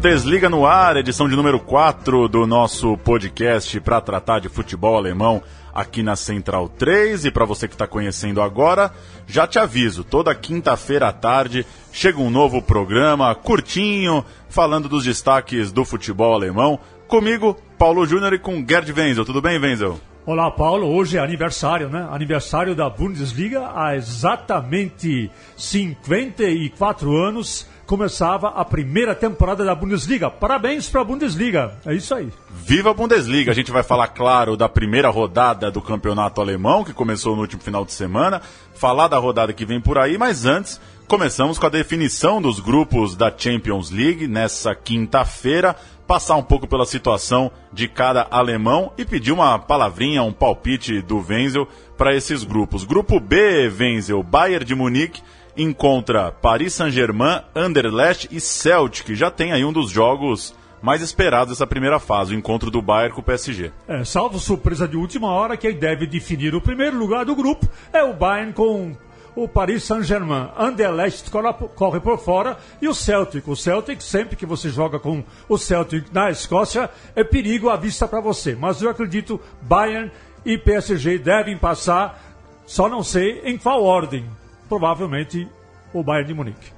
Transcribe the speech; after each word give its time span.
Bundesliga 0.00 0.48
no 0.48 0.64
ar, 0.64 0.96
edição 0.96 1.28
de 1.28 1.36
número 1.36 1.60
4 1.60 2.26
do 2.26 2.46
nosso 2.46 2.96
podcast 2.96 3.78
para 3.80 4.00
tratar 4.00 4.38
de 4.38 4.48
futebol 4.48 4.96
alemão 4.96 5.42
aqui 5.74 6.02
na 6.02 6.16
Central 6.16 6.70
3. 6.70 7.26
E 7.26 7.30
para 7.30 7.44
você 7.44 7.68
que 7.68 7.74
está 7.74 7.86
conhecendo 7.86 8.40
agora, 8.40 8.90
já 9.26 9.46
te 9.46 9.58
aviso: 9.58 10.02
toda 10.02 10.34
quinta-feira 10.34 11.08
à 11.08 11.12
tarde 11.12 11.66
chega 11.92 12.18
um 12.18 12.30
novo 12.30 12.62
programa 12.62 13.34
curtinho, 13.34 14.24
falando 14.48 14.88
dos 14.88 15.04
destaques 15.04 15.70
do 15.70 15.84
futebol 15.84 16.32
alemão. 16.32 16.80
Comigo, 17.06 17.54
Paulo 17.76 18.06
Júnior 18.06 18.32
e 18.32 18.38
com 18.38 18.64
Gerd 18.66 18.90
Wenzel. 18.90 19.26
Tudo 19.26 19.42
bem, 19.42 19.58
Wenzel? 19.58 20.00
Olá, 20.24 20.50
Paulo. 20.50 20.86
Hoje 20.86 21.18
é 21.18 21.20
aniversário, 21.20 21.90
né? 21.90 22.08
Aniversário 22.10 22.74
da 22.74 22.88
Bundesliga. 22.88 23.70
Há 23.74 23.96
exatamente 23.96 25.30
54 25.58 27.14
anos 27.16 27.68
começava 27.90 28.50
a 28.50 28.64
primeira 28.64 29.16
temporada 29.16 29.64
da 29.64 29.74
Bundesliga. 29.74 30.30
Parabéns 30.30 30.88
para 30.88 31.00
a 31.00 31.04
Bundesliga. 31.04 31.72
É 31.84 31.92
isso 31.92 32.14
aí. 32.14 32.28
Viva 32.64 32.92
a 32.92 32.94
Bundesliga! 32.94 33.50
A 33.50 33.54
gente 33.54 33.72
vai 33.72 33.82
falar, 33.82 34.06
claro, 34.06 34.56
da 34.56 34.68
primeira 34.68 35.08
rodada 35.08 35.72
do 35.72 35.82
campeonato 35.82 36.40
alemão, 36.40 36.84
que 36.84 36.92
começou 36.92 37.34
no 37.34 37.42
último 37.42 37.60
final 37.60 37.84
de 37.84 37.92
semana, 37.92 38.42
falar 38.74 39.08
da 39.08 39.18
rodada 39.18 39.52
que 39.52 39.64
vem 39.64 39.80
por 39.80 39.98
aí, 39.98 40.16
mas 40.16 40.46
antes, 40.46 40.80
começamos 41.08 41.58
com 41.58 41.66
a 41.66 41.68
definição 41.68 42.40
dos 42.40 42.60
grupos 42.60 43.16
da 43.16 43.34
Champions 43.36 43.90
League 43.90 44.28
nessa 44.28 44.72
quinta-feira, 44.72 45.74
passar 46.06 46.36
um 46.36 46.44
pouco 46.44 46.68
pela 46.68 46.86
situação 46.86 47.50
de 47.72 47.88
cada 47.88 48.24
alemão 48.30 48.92
e 48.96 49.04
pedir 49.04 49.32
uma 49.32 49.58
palavrinha, 49.58 50.22
um 50.22 50.32
palpite 50.32 51.02
do 51.02 51.18
Wenzel 51.28 51.66
para 51.98 52.14
esses 52.14 52.44
grupos. 52.44 52.84
Grupo 52.84 53.18
B, 53.18 53.68
Wenzel, 53.68 54.22
Bayern 54.22 54.64
de 54.64 54.76
Munique 54.76 55.20
encontra 55.56 56.32
Paris 56.32 56.74
Saint-Germain, 56.74 57.42
Anderlecht 57.54 58.28
e 58.30 58.40
Celtic. 58.40 59.14
Já 59.14 59.30
tem 59.30 59.52
aí 59.52 59.64
um 59.64 59.72
dos 59.72 59.90
jogos 59.90 60.54
mais 60.82 61.02
esperados 61.02 61.52
dessa 61.52 61.66
primeira 61.66 61.98
fase, 61.98 62.34
o 62.34 62.38
encontro 62.38 62.70
do 62.70 62.80
Bayern 62.80 63.14
com 63.14 63.20
o 63.20 63.24
PSG. 63.24 63.70
É, 63.86 64.04
salvo 64.04 64.38
surpresa 64.38 64.88
de 64.88 64.96
última 64.96 65.28
hora, 65.28 65.56
quem 65.56 65.74
deve 65.74 66.06
definir 66.06 66.54
o 66.54 66.60
primeiro 66.60 66.96
lugar 66.96 67.24
do 67.24 67.34
grupo 67.34 67.68
é 67.92 68.02
o 68.02 68.14
Bayern 68.14 68.52
com 68.52 68.96
o 69.34 69.46
Paris 69.46 69.84
Saint-Germain. 69.84 70.48
Anderlecht 70.56 71.30
corre 71.74 72.00
por 72.00 72.18
fora 72.18 72.58
e 72.80 72.88
o 72.88 72.94
Celtic. 72.94 73.46
O 73.46 73.56
Celtic, 73.56 74.00
sempre 74.00 74.36
que 74.36 74.46
você 74.46 74.70
joga 74.70 74.98
com 74.98 75.22
o 75.48 75.58
Celtic 75.58 76.06
na 76.12 76.30
Escócia, 76.30 76.90
é 77.14 77.22
perigo 77.22 77.68
à 77.68 77.76
vista 77.76 78.08
para 78.08 78.20
você. 78.20 78.54
Mas 78.54 78.80
eu 78.82 78.90
acredito 78.90 79.40
Bayern 79.62 80.10
e 80.44 80.56
PSG 80.56 81.18
devem 81.18 81.56
passar, 81.56 82.18
só 82.64 82.88
não 82.88 83.02
sei 83.02 83.42
em 83.44 83.58
qual 83.58 83.84
ordem 83.84 84.24
provavelmente 84.70 85.48
o 85.92 86.00
Bayern 86.00 86.28
de 86.28 86.34
Munique. 86.34 86.72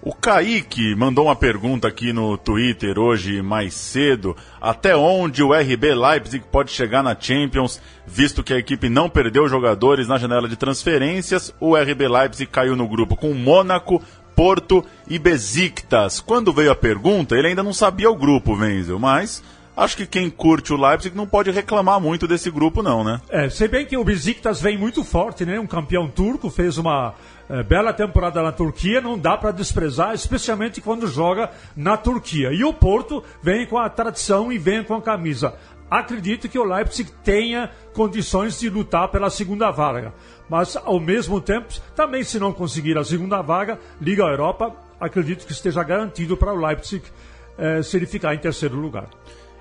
O 0.00 0.14
Kaique 0.14 0.94
mandou 0.94 1.24
uma 1.24 1.34
pergunta 1.34 1.88
aqui 1.88 2.12
no 2.12 2.38
Twitter 2.38 2.96
hoje 2.98 3.42
mais 3.42 3.74
cedo. 3.74 4.36
Até 4.60 4.94
onde 4.94 5.42
o 5.42 5.52
RB 5.52 5.94
Leipzig 5.94 6.44
pode 6.52 6.70
chegar 6.70 7.02
na 7.02 7.18
Champions, 7.18 7.80
visto 8.06 8.44
que 8.44 8.52
a 8.52 8.58
equipe 8.58 8.88
não 8.88 9.08
perdeu 9.08 9.48
jogadores 9.48 10.06
na 10.06 10.18
janela 10.18 10.46
de 10.46 10.56
transferências? 10.56 11.52
O 11.58 11.74
RB 11.74 12.06
Leipzig 12.06 12.46
caiu 12.46 12.76
no 12.76 12.86
grupo 12.86 13.16
com 13.16 13.32
Mônaco, 13.32 14.00
Porto 14.36 14.84
e 15.08 15.18
Besiktas. 15.18 16.20
Quando 16.20 16.52
veio 16.52 16.70
a 16.70 16.76
pergunta, 16.76 17.36
ele 17.36 17.48
ainda 17.48 17.62
não 17.62 17.72
sabia 17.72 18.10
o 18.10 18.16
grupo, 18.16 18.54
Wenzel, 18.54 18.98
mas 18.98 19.42
acho 19.76 19.96
que 19.96 20.06
quem 20.06 20.30
curte 20.30 20.72
o 20.72 20.76
Leipzig 20.76 21.16
não 21.16 21.26
pode 21.26 21.50
reclamar 21.50 22.00
muito 22.00 22.26
desse 22.26 22.50
grupo, 22.50 22.82
não, 22.82 23.02
né? 23.02 23.20
É, 23.28 23.48
sei 23.48 23.68
bem 23.68 23.86
que 23.86 23.96
o 23.96 24.04
Besiktas 24.04 24.60
vem 24.60 24.78
muito 24.78 25.02
forte, 25.04 25.44
né? 25.44 25.58
Um 25.58 25.66
campeão 25.66 26.08
turco, 26.08 26.50
fez 26.50 26.78
uma 26.78 27.14
é, 27.48 27.62
bela 27.62 27.92
temporada 27.92 28.42
na 28.42 28.52
Turquia, 28.52 29.00
não 29.00 29.18
dá 29.18 29.36
para 29.36 29.50
desprezar, 29.50 30.14
especialmente 30.14 30.80
quando 30.80 31.06
joga 31.06 31.50
na 31.76 31.96
Turquia. 31.96 32.52
E 32.52 32.64
o 32.64 32.72
Porto 32.72 33.22
vem 33.42 33.66
com 33.66 33.78
a 33.78 33.88
tradição 33.88 34.52
e 34.52 34.58
vem 34.58 34.82
com 34.82 34.94
a 34.94 35.02
camisa. 35.02 35.54
Acredito 35.90 36.48
que 36.48 36.58
o 36.58 36.64
Leipzig 36.64 37.10
tenha 37.22 37.70
condições 37.92 38.58
de 38.58 38.68
lutar 38.68 39.08
pela 39.08 39.30
segunda 39.30 39.70
vaga. 39.70 40.12
Mas, 40.48 40.76
ao 40.76 40.98
mesmo 40.98 41.40
tempo, 41.40 41.72
também 41.94 42.24
se 42.24 42.38
não 42.38 42.52
conseguir 42.52 42.98
a 42.98 43.04
segunda 43.04 43.40
vaga, 43.42 43.78
Liga 44.00 44.24
Europa, 44.24 44.74
acredito 45.00 45.46
que 45.46 45.52
esteja 45.52 45.82
garantido 45.82 46.36
para 46.36 46.52
o 46.52 46.56
Leipzig 46.56 47.04
é, 47.56 47.82
se 47.82 47.96
ele 47.96 48.06
ficar 48.06 48.34
em 48.34 48.38
terceiro 48.38 48.76
lugar. 48.76 49.08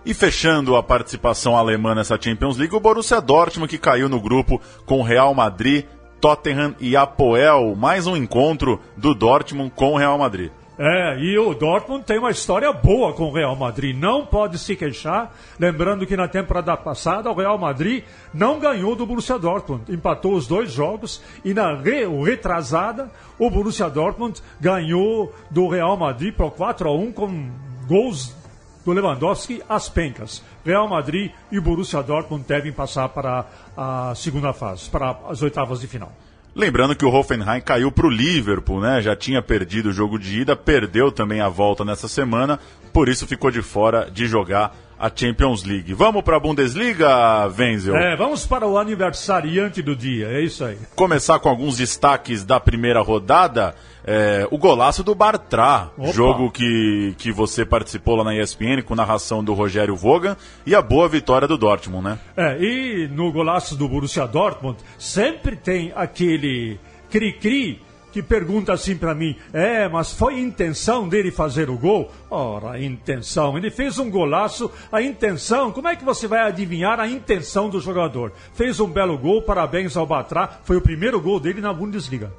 E 0.06 0.14
fechando 0.14 0.76
a 0.76 0.84
participação 0.84 1.56
alemã 1.56 1.96
nessa 1.96 2.20
Champions 2.20 2.58
League, 2.58 2.76
o 2.76 2.80
Borussia 2.80 3.22
Dortmund 3.22 3.70
que 3.70 3.78
caiu 3.78 4.10
no 4.10 4.20
grupo 4.20 4.60
com 4.86 5.02
Real 5.02 5.34
Madrid, 5.34 5.86
Tottenham 6.20 6.76
e 6.78 6.94
Apoel. 6.94 7.74
Mais 7.74 8.06
um 8.06 8.18
encontro 8.18 8.82
do 8.98 9.16
Dortmund 9.16 9.72
com 9.74 9.94
o 9.94 9.98
Real 9.98 10.18
Madrid. 10.18 10.52
É, 10.78 11.20
e 11.20 11.38
o 11.38 11.54
Dortmund 11.54 12.04
tem 12.04 12.20
uma 12.20 12.32
história 12.32 12.74
boa 12.74 13.14
com 13.14 13.30
o 13.30 13.32
Real 13.32 13.56
Madrid, 13.56 13.96
não 13.96 14.26
pode 14.26 14.58
se 14.58 14.76
queixar. 14.76 15.34
Lembrando 15.58 16.06
que 16.06 16.18
na 16.18 16.28
temporada 16.28 16.76
passada 16.76 17.32
o 17.32 17.36
Real 17.36 17.58
Madrid 17.58 18.04
não 18.34 18.60
ganhou 18.60 18.98
do 18.98 19.06
Borussia 19.06 19.40
Dortmund, 19.40 19.84
empatou 19.90 20.34
os 20.34 20.48
dois 20.48 20.74
jogos 20.74 21.22
e 21.46 21.54
na 21.54 21.76
re, 21.76 22.06
retrasada 22.26 23.10
o 23.40 23.50
Borussia 23.50 23.90
Dortmund 23.90 24.42
ganhou 24.60 25.34
do 25.50 25.70
Real 25.70 25.96
Madrid 25.96 26.34
por 26.34 26.52
4 26.52 26.90
a 26.90 26.94
1 26.94 27.12
com 27.14 27.50
gols 27.88 28.43
do 28.86 28.92
Lewandowski 28.92 29.62
às 29.68 29.90
pencas. 29.90 30.44
Real 30.66 30.88
Madrid 30.88 31.32
e 31.52 31.60
Borussia 31.60 32.02
Dortmund 32.02 32.46
devem 32.48 32.72
passar 32.72 33.10
para 33.10 33.46
a 33.76 34.14
segunda 34.16 34.54
fase, 34.54 34.90
para 34.90 35.18
as 35.30 35.42
oitavas 35.42 35.82
de 35.82 35.88
final. 35.88 36.12
Lembrando 36.56 36.96
que 36.96 37.04
o 37.04 37.12
Hoffenheim 37.12 37.62
caiu 37.62 37.92
para 37.92 38.06
o 38.06 38.10
Liverpool, 38.12 38.80
né? 38.80 39.02
Já 39.02 39.16
tinha 39.16 39.42
perdido 39.42 39.90
o 39.90 39.94
jogo 39.94 40.20
de 40.20 40.42
ida, 40.42 40.56
perdeu 40.56 41.12
também 41.12 41.42
a 41.42 41.50
volta 41.50 41.84
nessa 41.84 42.08
semana, 42.08 42.60
por 42.94 43.10
isso 43.10 43.26
ficou 43.28 43.50
de 43.50 43.62
fora 43.62 44.10
de 44.10 44.28
jogar 44.28 44.76
a 45.04 45.12
Champions 45.14 45.64
League. 45.64 45.94
Vamos 45.94 46.22
para 46.22 46.38
a 46.38 46.40
Bundesliga, 46.40 47.48
Wenzel? 47.58 47.94
É, 47.94 48.16
vamos 48.16 48.46
para 48.46 48.66
o 48.66 48.78
aniversariante 48.78 49.82
do 49.82 49.96
dia, 49.96 50.28
é 50.28 50.42
isso 50.42 50.64
aí. 50.64 50.78
Começar 50.96 51.40
com 51.40 51.50
alguns 51.50 51.76
destaques 51.76 52.46
da 52.46 52.58
primeira 52.58 53.02
rodada. 53.02 53.76
É, 54.06 54.48
o 54.50 54.58
golaço 54.58 55.04
do 55.04 55.14
Bartra, 55.14 55.90
Opa. 55.98 56.12
jogo 56.12 56.52
que, 56.52 57.16
que 57.18 57.34
você 57.34 57.66
participou 57.66 58.16
lá 58.16 58.24
na 58.24 58.36
ESPN 58.36 58.82
com 58.86 58.96
narração 58.96 59.44
do 59.44 59.54
Rogério 59.54 59.96
Vogan 59.96 60.38
e 60.66 60.74
a 60.74 60.82
boa 60.82 61.10
vitória 61.10 61.48
do 61.48 61.58
Dortmund, 61.58 62.04
né? 62.06 62.20
É, 62.38 62.58
e 62.62 63.08
no 63.10 63.30
golaço 63.32 63.76
do 63.76 63.90
Borussia 63.90 64.26
Dortmund 64.26 64.78
sempre 64.98 65.56
tem 65.58 65.92
aquele 65.96 66.80
cri-cri 67.10 67.82
que 68.14 68.22
pergunta 68.22 68.72
assim 68.72 68.96
para 68.96 69.16
mim: 69.16 69.36
é, 69.52 69.90
mas 69.90 70.14
foi 70.14 70.40
intenção 70.40 71.10
dele 71.10 71.32
fazer 71.32 71.70
o 71.70 71.78
gol? 71.78 72.12
Ora, 72.30 72.80
intenção. 72.80 73.58
Ele 73.58 73.72
fez 73.72 73.98
um 73.98 74.10
golaço, 74.10 74.72
a 74.92 75.02
intenção. 75.02 75.72
Como 75.72 75.88
é 75.88 75.96
que 75.96 76.06
você 76.06 76.28
vai 76.28 76.42
adivinhar 76.42 77.00
a 77.00 77.08
intenção 77.08 77.70
do 77.70 77.82
jogador? 77.82 78.32
Fez 78.54 78.80
um 78.80 78.88
belo 78.88 79.18
gol, 79.18 79.42
parabéns 79.42 79.98
ao 79.98 80.06
Batrá. 80.06 80.60
Foi 80.64 80.78
o 80.78 80.82
primeiro 80.82 81.20
gol 81.20 81.40
dele 81.40 81.60
na 81.60 81.74
Bundesliga. 81.74 82.32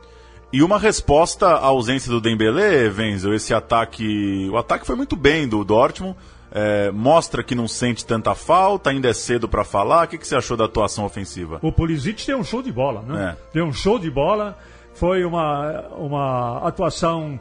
E 0.52 0.62
uma 0.62 0.78
resposta 0.78 1.48
à 1.48 1.64
ausência 1.64 2.08
do 2.08 2.20
Dembélé, 2.20 2.88
Wenzel, 2.88 3.34
esse 3.34 3.52
ataque, 3.52 4.48
o 4.52 4.56
ataque 4.56 4.86
foi 4.86 4.94
muito 4.94 5.16
bem 5.16 5.48
do 5.48 5.64
Dortmund, 5.64 6.16
é, 6.52 6.92
mostra 6.92 7.42
que 7.42 7.56
não 7.56 7.66
sente 7.66 8.06
tanta 8.06 8.32
falta, 8.36 8.90
ainda 8.90 9.08
é 9.08 9.12
cedo 9.12 9.48
para 9.48 9.64
falar. 9.64 10.04
O 10.04 10.08
que, 10.08 10.18
que, 10.18 10.28
você 10.28 10.36
achou 10.36 10.56
da 10.56 10.66
atuação 10.66 11.04
ofensiva? 11.04 11.58
O 11.60 11.72
Pulisic 11.72 12.24
tem 12.24 12.36
um 12.36 12.44
show 12.44 12.62
de 12.62 12.70
bola, 12.70 13.02
né? 13.02 13.36
É. 13.36 13.52
Deu 13.54 13.64
um 13.64 13.72
show 13.72 13.98
de 13.98 14.08
bola, 14.08 14.56
foi 14.94 15.24
uma, 15.24 15.82
uma 15.96 16.58
atuação 16.66 17.38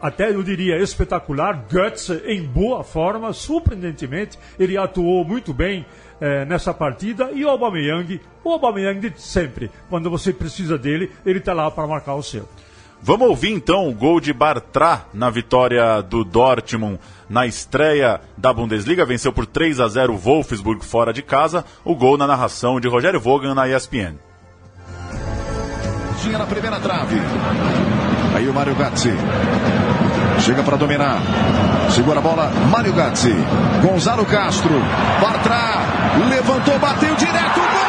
até 0.00 0.30
eu 0.30 0.42
diria 0.42 0.78
espetacular, 0.78 1.64
Guts 1.70 2.10
em 2.24 2.44
boa 2.44 2.84
forma, 2.84 3.32
surpreendentemente, 3.32 4.38
ele 4.58 4.76
atuou 4.76 5.24
muito 5.24 5.52
bem 5.52 5.84
é, 6.20 6.44
nessa 6.44 6.72
partida. 6.72 7.30
E 7.32 7.44
o 7.44 7.48
Aubameyang, 7.48 8.20
o 8.44 8.52
Aubameyang 8.52 9.10
de 9.10 9.20
sempre, 9.20 9.70
quando 9.90 10.08
você 10.08 10.32
precisa 10.32 10.78
dele, 10.78 11.10
ele 11.26 11.40
está 11.40 11.52
lá 11.52 11.68
para 11.70 11.86
marcar 11.86 12.14
o 12.14 12.22
seu. 12.22 12.48
Vamos 13.00 13.28
ouvir 13.28 13.52
então 13.52 13.88
o 13.88 13.94
gol 13.94 14.20
de 14.20 14.32
Bartra 14.32 15.06
na 15.14 15.30
vitória 15.30 16.00
do 16.02 16.24
Dortmund 16.24 16.98
na 17.28 17.46
estreia 17.46 18.20
da 18.36 18.52
Bundesliga. 18.52 19.04
Venceu 19.04 19.32
por 19.32 19.46
3 19.46 19.78
a 19.78 19.86
0 19.86 20.14
o 20.14 20.16
Wolfsburg 20.16 20.84
fora 20.84 21.12
de 21.12 21.22
casa. 21.22 21.64
O 21.84 21.94
gol 21.94 22.16
na 22.16 22.26
narração 22.26 22.80
de 22.80 22.88
Rogério 22.88 23.20
Vogan 23.20 23.54
na 23.54 23.68
ESPN. 23.68 24.16
Tinha 26.22 26.38
na 26.38 26.46
primeira 26.46 26.78
trave. 26.80 27.20
Aí 28.34 28.48
o 28.48 28.52
Mário 28.52 28.74
Gazzi. 28.74 29.12
Chega 30.40 30.62
para 30.62 30.76
dominar. 30.76 31.18
Segura 31.90 32.18
a 32.18 32.22
bola, 32.22 32.50
Mário 32.70 32.92
Gazzi. 32.92 33.34
Gonzalo 33.82 34.24
Castro. 34.26 34.80
Bartra. 35.20 35.58
Levantou, 36.28 36.78
bateu 36.78 37.14
direto. 37.14 37.87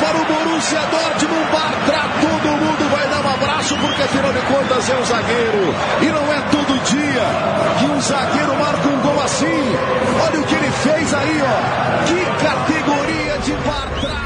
Golaço! 0.00 0.24
Borussia 0.54 0.80
Dortmund, 0.80 1.50
Bartra, 1.52 2.02
todo 2.20 2.48
mundo 2.48 2.90
vai 2.90 3.08
dar 3.08 3.24
um 3.24 3.34
abraço, 3.34 3.76
porque 3.76 4.02
afinal 4.02 4.32
de 4.32 4.40
contas 4.40 4.90
é 4.90 4.96
um 4.96 5.04
zagueiro. 5.04 5.74
E 6.00 6.06
não 6.06 6.32
é 6.32 6.40
todo 6.50 6.84
dia 6.84 7.22
que 7.78 7.84
um 7.86 8.00
zagueiro 8.00 8.56
marca 8.56 8.88
um 8.88 9.00
gol 9.00 9.22
assim. 9.22 9.46
Olha 10.26 10.40
o 10.40 10.44
que 10.44 10.54
ele 10.54 10.70
fez 10.70 11.14
aí, 11.14 11.42
ó. 11.42 12.04
Que 12.06 12.44
categoria 12.44 13.38
de 13.38 13.52
Bartra. 13.52 14.24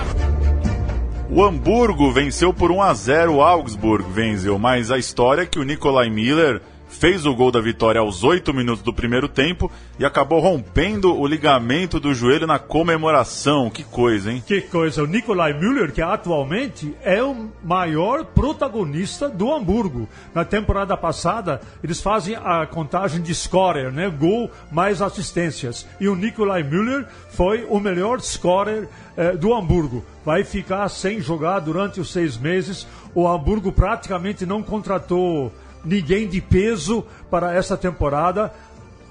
O 1.31 1.44
Hamburgo 1.44 2.12
venceu 2.12 2.53
por 2.55 2.71
1 2.71 2.82
a 2.82 2.94
0 2.94 3.35
o 3.35 3.43
Augsburg, 3.43 4.05
venceu, 4.11 4.59
mas 4.59 4.91
a 4.91 4.99
história 4.99 5.43
é 5.43 5.47
que 5.47 5.59
o 5.59 5.64
Nikolai 5.64 6.09
Miller 6.09 6.61
fez 6.88 7.26
o 7.26 7.35
gol 7.35 7.50
da 7.50 7.61
vitória 7.61 8.00
aos 8.00 8.25
8 8.25 8.52
minutos 8.52 8.82
do 8.82 8.93
primeiro 8.93 9.29
tempo 9.29 9.70
e 9.99 10.05
acabou 10.05 10.40
rompendo 10.40 11.14
o 11.14 11.26
ligamento 11.26 12.00
do 12.00 12.14
joelho 12.14 12.46
na 12.46 12.58
comemoração. 12.58 13.70
Que 13.70 13.85
coisa, 13.85 14.32
hein? 14.32 14.43
Que 14.44 14.62
coisa. 14.62 15.02
O 15.02 15.06
Nikolai 15.06 15.52
Müller, 15.52 15.93
que 15.93 16.00
atualmente 16.00 16.94
é 17.02 17.23
o 17.23 17.49
maior 17.62 18.25
protagonista 18.25 19.29
do 19.29 19.52
Hamburgo. 19.52 20.08
Na 20.35 20.44
temporada 20.44 20.96
passada, 20.96 21.61
eles 21.85 22.00
fazem 22.00 22.35
a 22.35 22.67
contagem 22.67 23.23
de 23.23 23.35
scorer, 23.35 23.93
né? 23.93 24.08
Gol 24.08 24.50
mais 24.70 25.02
assistências. 25.02 25.87
E 26.00 26.08
o 26.08 26.17
Nikolai 26.17 26.62
Müller 26.62 27.06
foi 27.31 27.67
o 27.69 27.79
melhor 27.79 28.20
scorer 28.20 28.88
eh, 29.17 29.32
do 29.32 29.55
Hamburgo. 29.55 30.05
Vai 30.25 30.44
ficar 30.44 30.88
sem 30.88 31.20
jogar 31.20 31.61
durante 31.61 32.00
os 32.00 32.12
seis 32.12 32.37
meses. 32.37 32.87
O 33.14 33.26
Hamburgo 33.26 33.73
praticamente 33.73 34.46
não 34.46 34.62
contratou 34.62 35.52
ninguém 35.84 36.28
de 36.28 36.40
peso 36.40 37.04
para 37.30 37.54
essa 37.54 37.76
temporada. 37.76 38.52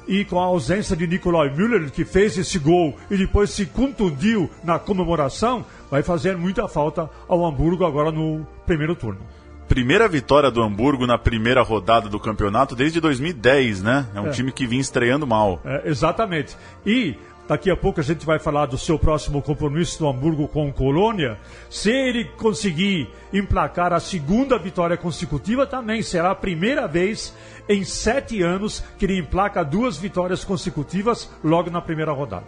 E 0.07 0.23
com 0.23 0.39
a 0.39 0.45
ausência 0.45 0.95
de 0.95 1.05
Nicolai 1.05 1.49
Müller, 1.49 1.91
que 1.91 2.05
fez 2.05 2.37
esse 2.37 2.57
gol 2.57 2.95
e 3.11 3.17
depois 3.17 3.49
se 3.49 3.65
contundiu 3.65 4.49
na 4.63 4.79
comemoração, 4.79 5.65
vai 5.91 6.01
fazer 6.01 6.37
muita 6.37 6.65
falta 6.67 7.09
ao 7.27 7.45
Hamburgo 7.45 7.85
agora 7.85 8.09
no 8.09 8.47
primeiro 8.65 8.95
turno. 8.95 9.19
Primeira 9.67 10.07
vitória 10.07 10.49
do 10.49 10.61
Hamburgo 10.63 11.05
na 11.05 11.17
primeira 11.17 11.61
rodada 11.61 12.07
do 12.07 12.17
campeonato 12.21 12.73
desde 12.73 13.01
2010, 13.01 13.83
né? 13.83 14.05
É 14.15 14.21
um 14.21 14.27
É. 14.27 14.29
time 14.29 14.49
que 14.49 14.65
vinha 14.65 14.79
estreando 14.79 15.27
mal. 15.27 15.59
É, 15.65 15.89
exatamente. 15.89 16.55
E 16.85 17.15
daqui 17.47 17.71
a 17.71 17.75
pouco 17.75 17.99
a 17.99 18.03
gente 18.03 18.25
vai 18.25 18.37
falar 18.37 18.65
do 18.65 18.77
seu 18.77 18.99
próximo 18.99 19.41
compromisso 19.41 19.99
do 19.99 20.07
Hamburgo 20.07 20.47
com 20.47 20.67
o 20.67 20.73
Colônia. 20.73 21.37
Se 21.69 21.89
ele 21.89 22.25
conseguir 22.25 23.09
emplacar 23.33 23.93
a 23.93 23.99
segunda 23.99 24.57
vitória 24.57 24.97
consecutiva, 24.97 25.65
também 25.65 26.01
será 26.01 26.31
a 26.31 26.35
primeira 26.35 26.87
vez 26.87 27.33
em 27.69 27.83
sete 27.83 28.41
anos 28.41 28.83
que 28.97 29.05
ele 29.05 29.19
emplaca 29.19 29.63
duas 29.63 29.97
vitórias 29.97 30.43
consecutivas 30.43 31.29
logo 31.43 31.69
na 31.69 31.81
primeira 31.81 32.11
rodada. 32.11 32.45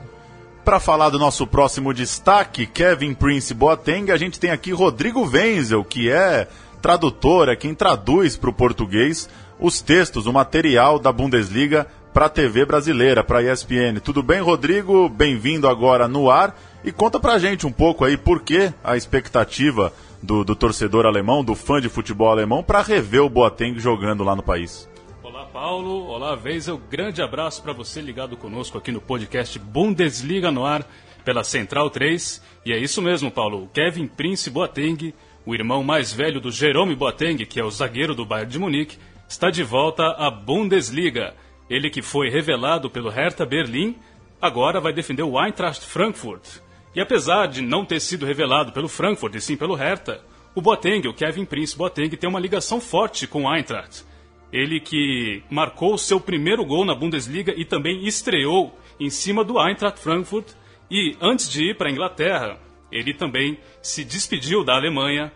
Para 0.65 0.79
falar 0.79 1.09
do 1.09 1.17
nosso 1.17 1.47
próximo 1.47 1.93
destaque, 1.93 2.67
Kevin 2.67 3.13
Prince 3.13 3.53
Boateng, 3.53 4.11
a 4.11 4.17
gente 4.17 4.39
tem 4.39 4.51
aqui 4.51 4.71
Rodrigo 4.71 5.25
Wenzel, 5.25 5.83
que 5.83 6.11
é 6.11 6.47
tradutor, 6.81 7.49
é 7.49 7.55
quem 7.55 7.73
traduz 7.73 8.37
para 8.37 8.49
o 8.49 8.53
português 8.53 9.29
os 9.59 9.81
textos, 9.81 10.25
o 10.25 10.33
material 10.33 10.97
da 10.97 11.11
Bundesliga 11.11 11.85
para 12.19 12.25
a 12.25 12.29
TV 12.29 12.65
brasileira, 12.65 13.23
para 13.23 13.39
a 13.39 13.53
ESPN. 13.53 14.01
Tudo 14.03 14.21
bem, 14.21 14.41
Rodrigo? 14.41 15.07
Bem-vindo 15.07 15.69
agora 15.69 16.05
no 16.05 16.29
ar 16.29 16.53
e 16.83 16.91
conta 16.91 17.17
pra 17.17 17.39
gente 17.39 17.65
um 17.65 17.71
pouco 17.71 18.03
aí 18.03 18.17
por 18.17 18.41
que 18.41 18.73
a 18.83 18.97
expectativa 18.97 19.93
do, 20.21 20.43
do 20.43 20.53
torcedor 20.53 21.05
alemão, 21.05 21.45
do 21.45 21.55
fã 21.55 21.79
de 21.79 21.87
futebol 21.87 22.29
alemão, 22.29 22.61
para 22.61 22.81
rever 22.81 23.21
o 23.21 23.29
Boateng 23.29 23.79
jogando 23.79 24.21
lá 24.21 24.35
no 24.35 24.43
país. 24.43 24.85
Olá, 25.23 25.45
Paulo. 25.45 26.07
Olá, 26.07 26.37
Weisel. 26.43 26.77
Grande 26.91 27.21
abraço 27.21 27.63
para 27.63 27.71
você 27.71 28.01
ligado 28.01 28.35
conosco 28.35 28.77
aqui 28.77 28.91
no 28.91 28.99
podcast 28.99 29.57
Bundesliga 29.57 30.51
no 30.51 30.65
ar 30.65 30.85
pela 31.23 31.45
Central 31.45 31.89
3. 31.89 32.43
E 32.65 32.73
é 32.73 32.77
isso 32.77 33.01
mesmo, 33.01 33.31
Paulo. 33.31 33.63
O 33.63 33.67
Kevin 33.69 34.07
Prince 34.07 34.49
Boateng, 34.49 35.13
o 35.45 35.55
irmão 35.55 35.85
mais 35.85 36.11
velho 36.11 36.41
do 36.41 36.51
Jerome 36.51 36.97
Boateng, 36.97 37.45
que 37.45 37.61
é 37.61 37.63
o 37.63 37.71
zagueiro 37.71 38.13
do 38.13 38.25
Bayern 38.25 38.51
de 38.51 38.59
Munique, 38.59 38.97
está 39.25 39.49
de 39.49 39.63
volta 39.63 40.03
à 40.17 40.29
Bundesliga. 40.29 41.33
Ele 41.69 41.89
que 41.89 42.01
foi 42.01 42.29
revelado 42.29 42.89
pelo 42.89 43.09
Hertha 43.09 43.45
Berlim, 43.45 43.95
agora 44.41 44.81
vai 44.81 44.91
defender 44.91 45.23
o 45.23 45.39
Eintracht 45.39 45.85
Frankfurt. 45.85 46.59
E 46.95 46.99
apesar 46.99 47.47
de 47.47 47.61
não 47.61 47.85
ter 47.85 47.99
sido 47.99 48.25
revelado 48.25 48.71
pelo 48.71 48.87
Frankfurt 48.87 49.35
e 49.35 49.41
sim 49.41 49.55
pelo 49.55 49.75
Hertha, 49.75 50.21
o 50.55 50.61
Boateng, 50.61 51.07
o 51.07 51.13
Kevin 51.13 51.45
Prince 51.45 51.77
Boateng, 51.77 52.09
tem 52.09 52.29
uma 52.29 52.39
ligação 52.39 52.81
forte 52.81 53.27
com 53.27 53.43
o 53.43 53.55
Eintracht. 53.55 54.03
Ele 54.51 54.79
que 54.79 55.43
marcou 55.49 55.95
seu 55.97 56.19
primeiro 56.19 56.65
gol 56.65 56.83
na 56.83 56.95
Bundesliga 56.95 57.53
e 57.55 57.63
também 57.63 58.05
estreou 58.07 58.75
em 58.99 59.09
cima 59.11 59.43
do 59.43 59.59
Eintracht 59.59 59.99
Frankfurt. 59.99 60.47
E 60.89 61.15
antes 61.21 61.47
de 61.47 61.69
ir 61.69 61.77
para 61.77 61.87
a 61.87 61.91
Inglaterra, 61.91 62.59
ele 62.91 63.13
também 63.13 63.59
se 63.79 64.03
despediu 64.03 64.63
da 64.63 64.73
Alemanha 64.73 65.31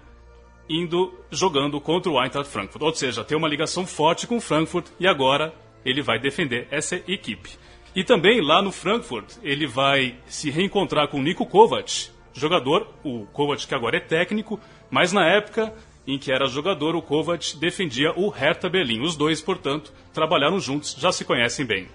indo 0.67 1.13
jogando 1.29 1.79
contra 1.79 2.11
o 2.11 2.21
Eintracht 2.21 2.51
Frankfurt. 2.51 2.81
Ou 2.81 2.95
seja, 2.95 3.23
tem 3.23 3.37
uma 3.37 3.47
ligação 3.47 3.85
forte 3.85 4.25
com 4.25 4.37
o 4.37 4.41
Frankfurt 4.41 4.87
e 4.99 5.05
agora 5.05 5.53
ele 5.85 6.01
vai 6.01 6.19
defender 6.19 6.67
essa 6.71 6.95
equipe. 7.07 7.51
E 7.95 8.03
também 8.03 8.41
lá 8.41 8.61
no 8.61 8.71
Frankfurt, 8.71 9.35
ele 9.43 9.67
vai 9.67 10.15
se 10.25 10.49
reencontrar 10.49 11.07
com 11.07 11.19
o 11.19 11.23
Nico 11.23 11.45
Kovac, 11.45 12.09
jogador, 12.33 12.91
o 13.03 13.25
Kovac 13.27 13.67
que 13.67 13.75
agora 13.75 13.97
é 13.97 13.99
técnico, 13.99 14.59
mas 14.89 15.11
na 15.11 15.27
época 15.27 15.73
em 16.05 16.17
que 16.17 16.31
era 16.31 16.47
jogador, 16.47 16.95
o 16.95 17.01
Kovac 17.01 17.57
defendia 17.57 18.11
o 18.17 18.29
Hertha 18.29 18.69
Berlim. 18.69 19.01
Os 19.01 19.15
dois, 19.15 19.41
portanto, 19.41 19.93
trabalharam 20.13 20.59
juntos, 20.59 20.95
já 20.99 21.11
se 21.11 21.23
conhecem 21.23 21.65
bem. 21.65 21.87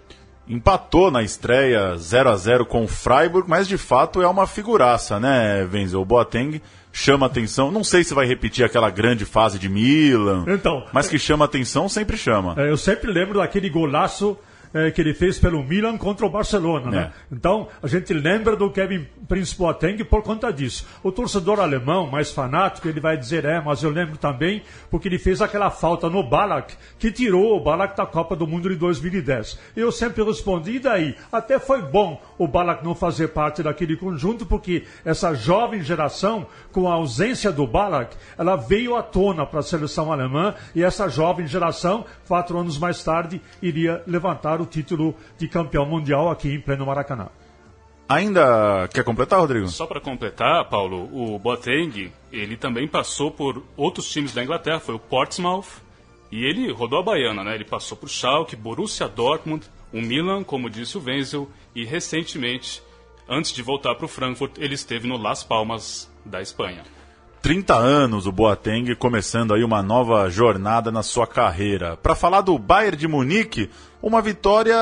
Empatou 0.48 1.10
na 1.10 1.22
estreia 1.22 1.96
0 1.96 2.30
a 2.30 2.36
0 2.36 2.66
com 2.66 2.84
o 2.84 2.88
Freiburg, 2.88 3.48
mas 3.48 3.68
de 3.68 3.76
fato 3.76 4.22
é 4.22 4.26
uma 4.26 4.46
figuraça, 4.46 5.20
né, 5.20 5.68
Wenzel? 5.72 6.00
O 6.00 6.04
Boateng 6.04 6.60
chama 6.92 7.26
atenção. 7.26 7.70
Não 7.70 7.84
sei 7.84 8.02
se 8.02 8.14
vai 8.14 8.26
repetir 8.26 8.64
aquela 8.64 8.90
grande 8.90 9.24
fase 9.24 9.58
de 9.58 9.68
Milan, 9.68 10.44
Então, 10.48 10.84
mas 10.92 11.08
que 11.08 11.18
chama 11.18 11.44
atenção 11.44 11.88
sempre 11.88 12.16
chama. 12.16 12.54
É, 12.56 12.70
Eu 12.70 12.76
sempre 12.76 13.10
lembro 13.12 13.38
daquele 13.38 13.68
golaço 13.68 14.36
é, 14.72 14.90
que 14.90 15.00
ele 15.00 15.14
fez 15.14 15.38
pelo 15.38 15.62
Milan 15.64 15.96
contra 15.96 16.26
o 16.26 16.30
Barcelona, 16.30 16.90
né? 16.90 17.12
Então, 17.30 17.68
a 17.82 17.86
gente 17.86 18.12
lembra 18.12 18.56
do 18.56 18.70
Kevin 18.70 19.06
Prince 19.26 19.56
Boateng 19.56 20.02
por 20.04 20.22
conta 20.22 20.52
disso. 20.52 20.86
O 21.02 21.12
torcedor 21.12 21.60
alemão, 21.60 22.06
mais 22.06 22.30
fanático, 22.30 22.88
ele 22.88 23.00
vai 23.00 23.16
dizer, 23.16 23.44
é, 23.44 23.60
mas 23.60 23.82
eu 23.82 23.90
lembro 23.90 24.16
também 24.16 24.62
porque 24.90 25.08
ele 25.08 25.18
fez 25.18 25.40
aquela 25.42 25.70
falta 25.70 26.08
no 26.08 26.22
Balak, 26.22 26.74
que 26.98 27.10
tirou 27.10 27.56
o 27.56 27.60
Balak 27.62 27.96
da 27.96 28.06
Copa 28.06 28.34
do 28.34 28.46
Mundo 28.46 28.68
de 28.68 28.76
2010. 28.76 29.58
Eu 29.76 29.92
sempre 29.92 30.22
respondi, 30.22 30.76
e 30.76 30.78
daí? 30.78 31.14
Até 31.30 31.58
foi 31.58 31.82
bom 31.82 32.20
o 32.38 32.46
Balak 32.46 32.84
não 32.84 32.94
fazer 32.94 33.28
parte 33.28 33.62
daquele 33.62 33.96
conjunto, 33.96 34.46
porque 34.46 34.84
essa 35.04 35.34
jovem 35.34 35.82
geração, 35.82 36.46
com 36.72 36.88
a 36.88 36.94
ausência 36.94 37.52
do 37.52 37.66
Balak, 37.66 38.16
ela 38.36 38.56
veio 38.56 38.96
à 38.96 39.02
tona 39.02 39.44
para 39.44 39.60
a 39.60 39.62
seleção 39.62 40.12
alemã 40.12 40.54
e 40.74 40.82
essa 40.82 41.08
jovem 41.08 41.46
geração, 41.46 42.04
quatro 42.26 42.58
anos 42.58 42.78
mais 42.78 43.02
tarde, 43.02 43.40
iria 43.60 44.02
levantar 44.06 44.57
o 44.62 44.66
título 44.66 45.14
de 45.36 45.48
campeão 45.48 45.86
mundial 45.86 46.30
aqui 46.30 46.52
em 46.52 46.60
pleno 46.60 46.86
Maracanã. 46.86 47.28
Ainda 48.08 48.88
quer 48.88 49.04
completar, 49.04 49.38
Rodrigo? 49.38 49.68
Só 49.68 49.86
para 49.86 50.00
completar, 50.00 50.66
Paulo, 50.70 51.10
o 51.12 51.38
Boateng, 51.38 52.10
ele 52.32 52.56
também 52.56 52.88
passou 52.88 53.30
por 53.30 53.62
outros 53.76 54.10
times 54.10 54.32
da 54.32 54.42
Inglaterra, 54.42 54.80
foi 54.80 54.94
o 54.94 54.98
Portsmouth, 54.98 55.82
e 56.32 56.42
ele 56.42 56.72
rodou 56.72 57.00
a 57.00 57.02
baiana, 57.02 57.44
né? 57.44 57.54
Ele 57.54 57.64
passou 57.64 57.98
por 57.98 58.08
Schalke, 58.08 58.56
Borussia 58.56 59.06
Dortmund, 59.06 59.66
o 59.92 60.00
Milan, 60.00 60.42
como 60.42 60.70
disse 60.70 60.96
o 60.96 61.02
Wenzel, 61.04 61.50
e 61.74 61.84
recentemente, 61.84 62.82
antes 63.28 63.52
de 63.52 63.62
voltar 63.62 63.94
para 63.94 64.06
o 64.06 64.08
Frankfurt, 64.08 64.56
ele 64.56 64.74
esteve 64.74 65.06
no 65.06 65.18
Las 65.18 65.44
Palmas 65.44 66.10
da 66.24 66.40
Espanha. 66.40 66.84
30 67.42 67.74
anos 67.74 68.26
o 68.26 68.32
Boateng 68.32 68.94
começando 68.96 69.54
aí 69.54 69.62
uma 69.62 69.82
nova 69.82 70.28
jornada 70.28 70.90
na 70.90 71.02
sua 71.02 71.26
carreira. 71.26 71.96
Para 71.96 72.14
falar 72.14 72.40
do 72.40 72.58
Bayern 72.58 72.96
de 72.96 73.06
Munique, 73.06 73.70
uma 74.02 74.22
vitória 74.22 74.76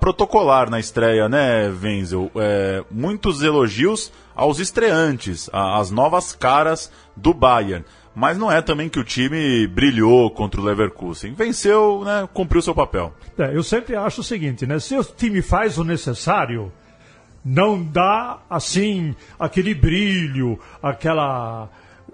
protocolar 0.00 0.70
na 0.70 0.78
estreia, 0.78 1.28
né, 1.28 1.68
Wenzel? 1.68 2.30
É, 2.36 2.84
muitos 2.90 3.42
elogios 3.42 4.12
aos 4.34 4.58
estreantes, 4.58 5.50
às 5.52 5.90
novas 5.90 6.32
caras 6.32 6.92
do 7.16 7.34
Bayern. 7.34 7.84
Mas 8.14 8.36
não 8.36 8.50
é 8.50 8.60
também 8.60 8.88
que 8.88 8.98
o 8.98 9.04
time 9.04 9.66
brilhou 9.66 10.30
contra 10.30 10.60
o 10.60 10.64
Leverkusen. 10.64 11.34
Venceu, 11.34 12.02
né, 12.04 12.28
cumpriu 12.32 12.60
seu 12.60 12.74
papel. 12.74 13.14
É, 13.38 13.54
eu 13.54 13.62
sempre 13.62 13.94
acho 13.94 14.20
o 14.20 14.24
seguinte, 14.24 14.66
né? 14.66 14.78
Se 14.80 14.96
o 14.96 15.04
time 15.04 15.40
faz 15.40 15.78
o 15.78 15.84
necessário, 15.84 16.72
não 17.44 17.82
dá 17.82 18.38
assim 18.50 19.14
aquele 19.38 19.72
brilho, 19.74 20.58
aquela 20.82 21.68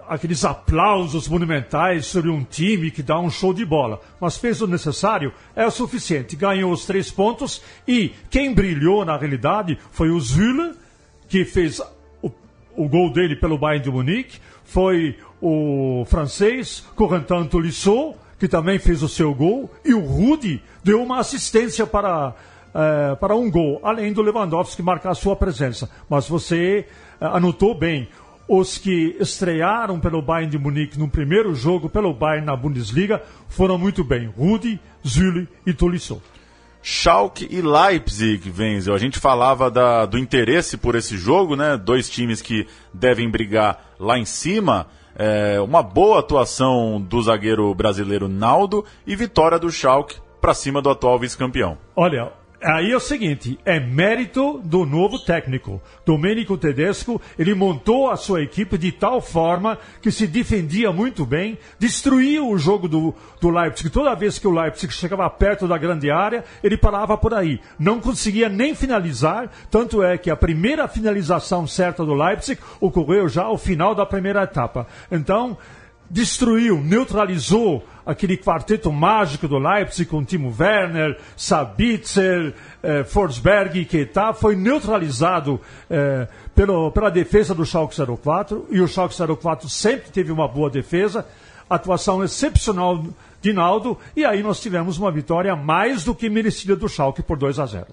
aqueles 0.07 0.45
aplausos 0.45 1.27
monumentais 1.27 2.05
sobre 2.05 2.29
um 2.29 2.43
time 2.43 2.91
que 2.91 3.03
dá 3.03 3.19
um 3.19 3.29
show 3.29 3.53
de 3.53 3.65
bola. 3.65 4.01
Mas 4.19 4.37
fez 4.37 4.61
o 4.61 4.67
necessário, 4.67 5.33
é 5.55 5.65
o 5.65 5.71
suficiente. 5.71 6.35
Ganhou 6.35 6.71
os 6.71 6.85
três 6.85 7.11
pontos 7.11 7.61
e 7.87 8.13
quem 8.29 8.53
brilhou 8.53 9.03
na 9.05 9.17
realidade 9.17 9.77
foi 9.91 10.09
o 10.09 10.19
Zülle, 10.19 10.73
que 11.27 11.45
fez 11.45 11.81
o, 12.21 12.31
o 12.75 12.87
gol 12.87 13.11
dele 13.11 13.35
pelo 13.35 13.57
Bayern 13.57 13.83
de 13.83 13.91
Munique, 13.91 14.39
foi 14.63 15.17
o 15.41 16.03
francês 16.07 16.85
Corentin 16.95 17.45
Tolisso, 17.45 18.15
que 18.39 18.47
também 18.47 18.79
fez 18.79 19.01
o 19.01 19.09
seu 19.09 19.33
gol, 19.33 19.71
e 19.83 19.93
o 19.93 19.99
Rudi 19.99 20.61
deu 20.83 21.01
uma 21.01 21.19
assistência 21.19 21.85
para, 21.85 22.33
eh, 22.73 23.15
para 23.15 23.35
um 23.35 23.49
gol, 23.49 23.79
além 23.83 24.11
do 24.11 24.21
Lewandowski 24.21 24.81
marcar 24.81 25.13
sua 25.15 25.35
presença. 25.35 25.89
Mas 26.09 26.27
você 26.27 26.85
eh, 27.21 27.25
anotou 27.25 27.73
bem, 27.73 28.09
os 28.47 28.77
que 28.77 29.15
estrearam 29.19 29.99
pelo 29.99 30.21
Bayern 30.21 30.51
de 30.51 30.57
Munique 30.57 30.99
no 30.99 31.09
primeiro 31.09 31.53
jogo 31.55 31.89
pelo 31.89 32.13
Bayern 32.13 32.45
na 32.45 32.55
Bundesliga 32.55 33.21
foram 33.47 33.77
muito 33.77 34.03
bem. 34.03 34.27
Rudi, 34.27 34.79
Zülle 35.05 35.47
e 35.65 35.73
Tolisso. 35.73 36.21
Schalke 36.81 37.47
e 37.49 37.61
Leipzig, 37.61 38.53
Wenzel. 38.55 38.93
A 38.93 38.99
gente 38.99 39.17
falava 39.17 39.71
da, 39.71 40.05
do 40.05 40.19
interesse 40.19 40.77
por 40.77 40.93
esse 40.93 41.17
jogo, 41.17 41.55
né? 41.55 41.75
Dois 41.75 42.07
times 42.07 42.43
que 42.43 42.67
devem 42.93 43.27
brigar 43.27 43.95
lá 43.99 44.19
em 44.19 44.25
cima. 44.25 44.85
É, 45.15 45.59
uma 45.61 45.81
boa 45.81 46.19
atuação 46.19 47.01
do 47.01 47.19
zagueiro 47.23 47.73
brasileiro 47.73 48.27
Naldo 48.27 48.85
e 49.07 49.15
vitória 49.15 49.57
do 49.57 49.71
Schalke 49.71 50.17
para 50.39 50.53
cima 50.53 50.79
do 50.79 50.91
atual 50.91 51.17
vice-campeão. 51.17 51.75
Olha, 51.95 52.31
Aí 52.65 52.91
é 52.91 52.97
o 52.97 52.99
seguinte, 52.99 53.59
é 53.63 53.79
mérito 53.79 54.59
do 54.63 54.87
novo 54.87 55.19
técnico. 55.19 55.79
Domenico 56.03 56.57
Tedesco, 56.57 57.21
ele 57.37 57.53
montou 57.53 58.09
a 58.09 58.17
sua 58.17 58.41
equipe 58.41 58.75
de 58.75 58.91
tal 58.91 59.21
forma 59.21 59.77
que 60.01 60.09
se 60.09 60.25
defendia 60.25 60.91
muito 60.91 61.27
bem, 61.27 61.59
destruía 61.77 62.43
o 62.43 62.57
jogo 62.57 62.87
do, 62.87 63.13
do 63.39 63.51
Leipzig. 63.51 63.91
Toda 63.91 64.15
vez 64.15 64.39
que 64.39 64.47
o 64.47 64.51
Leipzig 64.51 64.91
chegava 64.91 65.29
perto 65.29 65.67
da 65.67 65.77
grande 65.77 66.09
área, 66.09 66.43
ele 66.63 66.75
parava 66.75 67.15
por 67.15 67.35
aí. 67.35 67.61
Não 67.77 67.99
conseguia 67.99 68.49
nem 68.49 68.73
finalizar, 68.73 69.51
tanto 69.69 70.01
é 70.01 70.17
que 70.17 70.31
a 70.31 70.35
primeira 70.35 70.87
finalização 70.87 71.67
certa 71.67 72.03
do 72.03 72.15
Leipzig 72.15 72.59
ocorreu 72.81 73.29
já 73.29 73.43
ao 73.43 73.59
final 73.59 73.93
da 73.93 74.07
primeira 74.07 74.41
etapa. 74.41 74.87
Então, 75.11 75.55
destruiu, 76.09 76.81
neutralizou 76.81 77.85
aquele 78.05 78.37
quarteto 78.37 78.91
mágico 78.91 79.47
do 79.47 79.57
Leipzig 79.57 80.05
com 80.09 80.23
Timo 80.23 80.53
Werner, 80.57 81.17
Sabitzer, 81.35 82.53
eh, 82.83 83.03
Forsberg 83.03 83.79
e 83.79 83.85
Keita, 83.85 84.33
foi 84.33 84.55
neutralizado 84.55 85.59
eh, 85.89 86.27
pelo, 86.53 86.91
pela 86.91 87.09
defesa 87.09 87.55
do 87.55 87.65
Schalke 87.65 87.95
04 87.95 88.67
e 88.69 88.79
o 88.79 88.87
Schalke 88.87 89.15
04 89.15 89.67
sempre 89.67 90.11
teve 90.11 90.31
uma 90.31 90.47
boa 90.47 90.69
defesa, 90.69 91.25
atuação 91.67 92.23
excepcional 92.23 93.03
de 93.41 93.51
Naldo 93.51 93.97
e 94.15 94.23
aí 94.23 94.43
nós 94.43 94.61
tivemos 94.61 94.99
uma 94.99 95.11
vitória 95.11 95.55
mais 95.55 96.03
do 96.03 96.13
que 96.13 96.29
merecida 96.29 96.75
do 96.75 96.87
Schalke 96.87 97.23
por 97.23 97.37
2 97.37 97.57
a 97.59 97.65
0. 97.65 97.87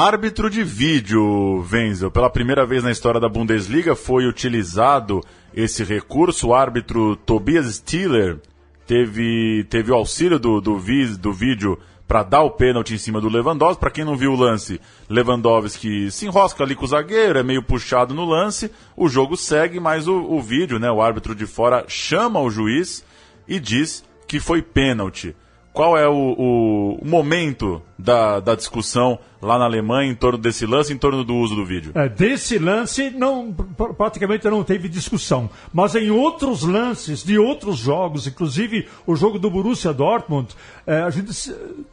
Árbitro 0.00 0.48
de 0.48 0.64
vídeo, 0.64 1.62
Wenzel. 1.70 2.10
Pela 2.10 2.30
primeira 2.30 2.64
vez 2.64 2.82
na 2.82 2.90
história 2.90 3.20
da 3.20 3.28
Bundesliga 3.28 3.94
foi 3.94 4.26
utilizado 4.26 5.20
esse 5.52 5.84
recurso. 5.84 6.48
O 6.48 6.54
árbitro 6.54 7.16
Tobias 7.16 7.66
Stiller 7.66 8.38
teve, 8.86 9.62
teve 9.68 9.92
o 9.92 9.94
auxílio 9.94 10.38
do, 10.38 10.58
do, 10.58 10.80
do 11.18 11.32
vídeo 11.34 11.78
para 12.08 12.22
dar 12.22 12.40
o 12.40 12.50
pênalti 12.50 12.94
em 12.94 12.98
cima 12.98 13.20
do 13.20 13.28
Lewandowski. 13.28 13.78
Para 13.78 13.90
quem 13.90 14.02
não 14.02 14.16
viu 14.16 14.32
o 14.32 14.36
lance, 14.36 14.80
Lewandowski 15.06 16.10
se 16.10 16.24
enrosca 16.24 16.64
ali 16.64 16.74
com 16.74 16.86
o 16.86 16.88
zagueiro, 16.88 17.38
é 17.38 17.42
meio 17.42 17.62
puxado 17.62 18.14
no 18.14 18.24
lance. 18.24 18.70
O 18.96 19.06
jogo 19.06 19.36
segue, 19.36 19.78
mas 19.78 20.08
o, 20.08 20.14
o 20.14 20.40
vídeo, 20.40 20.78
né, 20.78 20.90
o 20.90 21.02
árbitro 21.02 21.34
de 21.34 21.44
fora 21.44 21.84
chama 21.86 22.40
o 22.40 22.48
juiz 22.48 23.04
e 23.46 23.60
diz 23.60 24.02
que 24.26 24.40
foi 24.40 24.62
pênalti 24.62 25.36
qual 25.72 25.96
é 25.96 26.08
o, 26.08 26.98
o 27.00 27.06
momento 27.06 27.80
da, 27.96 28.40
da, 28.40 28.54
discussão 28.54 29.18
lá 29.40 29.58
na 29.58 29.66
Alemanha 29.66 30.10
em 30.10 30.14
torno 30.14 30.36
desse 30.36 30.66
lance, 30.66 30.92
em 30.92 30.98
torno 30.98 31.22
do 31.22 31.34
uso 31.36 31.54
do 31.54 31.64
vídeo? 31.64 31.92
É, 31.94 32.08
desse 32.08 32.58
lance, 32.58 33.10
não, 33.10 33.52
praticamente 33.96 34.48
não 34.48 34.64
teve 34.64 34.88
discussão. 34.88 35.48
Mas 35.72 35.94
em 35.94 36.10
outros 36.10 36.62
lances 36.62 37.22
de 37.22 37.38
outros 37.38 37.78
jogos, 37.78 38.26
inclusive 38.26 38.88
o 39.06 39.14
jogo 39.14 39.38
do 39.38 39.50
Borussia 39.50 39.92
Dortmund, 39.92 40.54
é, 40.86 41.02
a 41.02 41.10
gente 41.10 41.32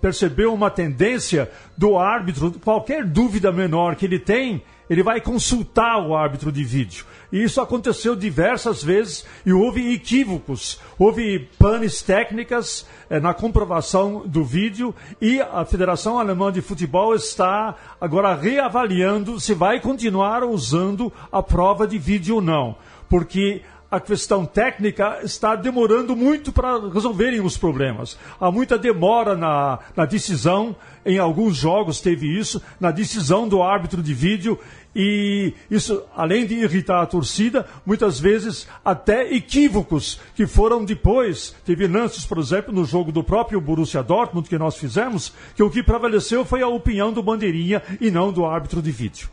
percebeu 0.02 0.54
uma 0.54 0.72
tendência 0.72 1.50
do 1.78 1.98
árbitro, 1.98 2.52
qualquer 2.64 3.06
dúvida 3.06 3.52
menor 3.52 3.96
que 3.96 4.06
ele 4.06 4.20
tem, 4.20 4.64
ele 4.90 5.04
vai 5.04 5.22
consultar 5.22 6.00
o 6.00 6.16
árbitro 6.16 6.52
de 6.52 6.64
vídeo. 6.64 7.06
E 7.32 7.44
isso 7.44 7.60
aconteceu 7.60 8.16
diversas 8.16 8.82
vezes 8.82 9.26
e 9.46 9.52
houve 9.52 9.94
equívocos, 9.94 10.80
houve 10.98 11.50
panes 11.60 12.02
técnicas 12.02 12.86
eh, 13.10 13.20
na 13.20 13.34
comprovação 13.34 14.24
do 14.26 14.44
vídeo 14.46 14.96
e 15.22 15.42
a 15.42 15.66
Federação 15.66 16.18
Alemã 16.18 16.52
de 16.52 16.62
Futebol 16.62 17.14
está 17.14 17.76
agora 18.00 18.34
reavaliando 18.34 19.40
se 19.40 19.54
vai 19.54 19.82
continuar 19.82 20.44
usando 20.44 21.12
a 21.32 21.44
prova 21.44 21.86
de 21.86 21.98
vídeo 21.98 22.36
ou 22.36 22.42
não. 22.42 22.78
Porque 23.10 23.62
a 23.90 24.00
questão 24.00 24.46
técnica 24.46 25.20
está 25.24 25.56
demorando 25.56 26.16
muito 26.16 26.52
para 26.52 26.90
resolverem 26.90 27.40
os 27.42 27.58
problemas. 27.58 28.18
Há 28.40 28.52
muita 28.52 28.78
demora 28.78 29.36
na, 29.36 29.80
na 29.96 30.06
decisão, 30.06 30.76
em 31.06 31.18
alguns 31.18 31.56
jogos 31.56 32.02
teve 32.02 32.28
isso, 32.28 32.62
na 32.80 32.92
decisão 32.92 33.48
do 33.48 33.64
árbitro 33.64 34.04
de 34.04 34.14
vídeo, 34.14 34.60
e 35.00 35.54
isso, 35.70 36.04
além 36.16 36.46
de 36.46 36.56
irritar 36.56 37.02
a 37.02 37.06
torcida, 37.06 37.68
muitas 37.86 38.20
vezes 38.20 38.68
até 38.84 39.32
equívocos 39.32 40.20
que 40.36 40.48
foram 40.48 40.84
depois. 40.84 41.56
Teve 41.64 41.88
lances, 41.88 42.26
por 42.26 42.40
exemplo, 42.40 42.74
no 42.74 42.84
jogo 42.84 43.12
do 43.12 43.24
próprio 43.24 43.62
Borussia 43.62 44.02
Dortmund 44.02 44.50
que 44.50 44.58
nós 44.58 44.76
fizemos, 44.76 45.32
que 45.56 45.62
o 45.62 45.70
que 45.70 45.84
prevaleceu 45.84 46.44
foi 46.44 46.64
a 46.64 46.68
opinião 46.68 47.14
do 47.14 47.22
bandeirinha 47.22 47.82
e 48.02 48.10
não 48.10 48.34
do 48.34 48.46
árbitro 48.46 48.82
de 48.82 48.92
vídeo. 48.92 49.30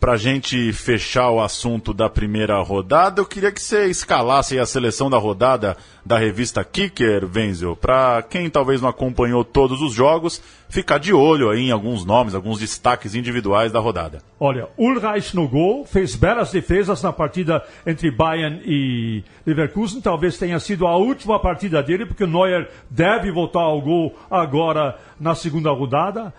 Para 0.00 0.12
a 0.12 0.16
gente 0.16 0.72
fechar 0.72 1.28
o 1.28 1.42
assunto 1.42 1.92
da 1.92 2.08
primeira 2.08 2.58
rodada, 2.62 3.20
eu 3.20 3.26
queria 3.26 3.52
que 3.52 3.60
você 3.60 3.84
escalasse 3.84 4.58
a 4.58 4.64
seleção 4.64 5.10
da 5.10 5.18
rodada 5.18 5.76
da 6.06 6.16
revista 6.16 6.64
Kicker, 6.64 7.28
Wenzel. 7.30 7.76
Para 7.76 8.22
quem 8.22 8.48
talvez 8.48 8.80
não 8.80 8.88
acompanhou 8.88 9.44
todos 9.44 9.82
os 9.82 9.92
jogos, 9.92 10.42
ficar 10.70 10.96
de 10.96 11.12
olho 11.12 11.50
aí 11.50 11.68
em 11.68 11.70
alguns 11.70 12.02
nomes, 12.06 12.34
alguns 12.34 12.58
destaques 12.58 13.14
individuais 13.14 13.72
da 13.72 13.78
rodada. 13.78 14.22
Olha, 14.38 14.68
Ulreich 14.78 15.36
no 15.36 15.46
gol, 15.46 15.84
fez 15.84 16.16
belas 16.16 16.50
defesas 16.50 17.02
na 17.02 17.12
partida 17.12 17.62
entre 17.86 18.10
Bayern 18.10 18.62
e 18.64 19.22
Leverkusen. 19.44 20.00
Talvez 20.00 20.38
tenha 20.38 20.58
sido 20.58 20.86
a 20.86 20.96
última 20.96 21.38
partida 21.38 21.82
dele, 21.82 22.06
porque 22.06 22.24
o 22.24 22.26
Neuer 22.26 22.70
deve 22.88 23.30
voltar 23.30 23.60
ao 23.60 23.82
gol 23.82 24.16
agora 24.30 24.98
na 25.20 25.34
segunda 25.34 25.70
rodada. 25.70 26.32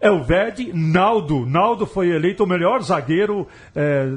Elvede, 0.00 0.72
Naldo. 0.72 1.44
Naldo 1.44 1.86
foi 1.86 2.08
eleito 2.08 2.44
o 2.44 2.46
melhor 2.46 2.82
zagueiro 2.82 3.46
é, 3.74 4.08